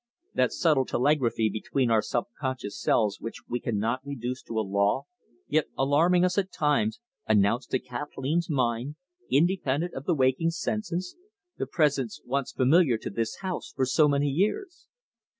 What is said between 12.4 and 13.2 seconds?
familiar to